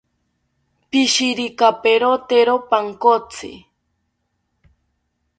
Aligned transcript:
Pishirikaperotero 0.89 2.55
pankotzi 2.69 3.51